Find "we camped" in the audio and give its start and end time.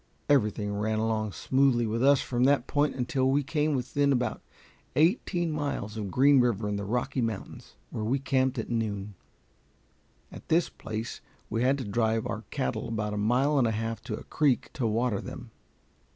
8.03-8.57